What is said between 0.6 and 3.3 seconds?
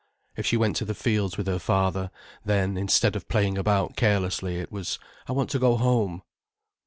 to the fields with her father, then, instead of